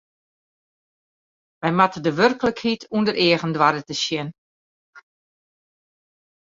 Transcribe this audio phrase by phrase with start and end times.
[1.61, 4.29] Wy moatte de werklikheid ûnder eagen doare te sjen.